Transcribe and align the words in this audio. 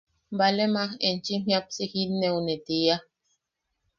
‘baale 0.37 0.65
maj 0.75 0.91
enchim 1.09 1.41
jiapsi 1.47 1.83
jinneʼuneʼ, 1.91 2.59
tia. 2.65 2.95